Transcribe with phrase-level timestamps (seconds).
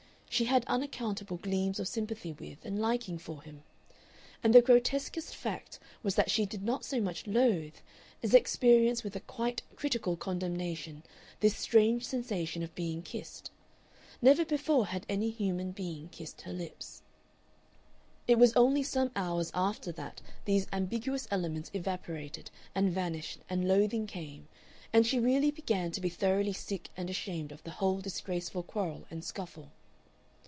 [0.33, 3.63] She had unaccountable gleams of sympathy with and liking for him.
[4.41, 7.75] And the grotesquest fact was that she did not so much loathe,
[8.23, 11.03] as experience with a quite critical condemnation
[11.41, 13.51] this strange sensation of being kissed.
[14.21, 17.01] Never before had any human being kissed her lips....
[18.25, 24.07] It was only some hours after that these ambiguous elements evaporated and vanished and loathing
[24.07, 24.47] came,
[24.93, 29.05] and she really began to be thoroughly sick and ashamed of the whole disgraceful quarrel
[29.11, 29.73] and scuffle.